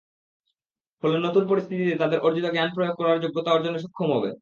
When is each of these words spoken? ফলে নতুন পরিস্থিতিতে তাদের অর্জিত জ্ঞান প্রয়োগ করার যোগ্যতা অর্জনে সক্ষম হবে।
ফলে 1.03 1.17
নতুন 1.19 1.43
পরিস্থিতিতে 1.47 1.93
তাদের 1.97 2.19
অর্জিত 2.19 2.45
জ্ঞান 2.51 2.69
প্রয়োগ 2.75 2.95
করার 2.97 3.21
যোগ্যতা 3.23 3.49
অর্জনে 3.51 3.79
সক্ষম 3.79 4.09
হবে। 4.15 4.31